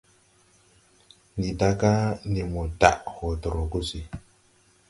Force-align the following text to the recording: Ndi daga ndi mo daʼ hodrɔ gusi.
Ndi 1.37 1.49
daga 1.59 1.91
ndi 2.29 2.41
mo 2.51 2.61
daʼ 2.81 2.97
hodrɔ 3.15 3.63
gusi. 3.71 3.99